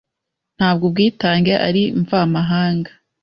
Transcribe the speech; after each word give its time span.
ntabwo 0.57 0.83
ubwitange 0.89 1.53
ari 1.67 1.83
mvamahanga 2.01 2.91